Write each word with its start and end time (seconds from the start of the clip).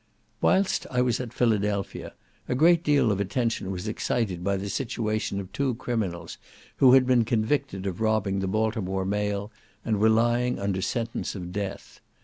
Whilst 0.41 0.87
I 0.89 1.03
was 1.03 1.19
at 1.19 1.31
Philadelphia 1.31 2.13
a 2.49 2.55
great 2.55 2.83
deal 2.83 3.11
of 3.11 3.19
attention 3.19 3.69
was 3.69 3.87
excited 3.87 4.43
by 4.43 4.57
the 4.57 4.67
situation 4.67 5.39
of 5.39 5.51
two 5.51 5.75
criminals, 5.75 6.39
who 6.77 6.93
had 6.93 7.05
been 7.05 7.23
convicted 7.23 7.85
of 7.85 8.01
robbing 8.01 8.39
the 8.39 8.47
Baltimore 8.47 9.05
mail, 9.05 9.51
and 9.85 9.99
were 9.99 10.09
lying 10.09 10.57
under 10.57 10.81
sentence 10.81 11.35
of 11.35 11.51
death. 11.51 12.01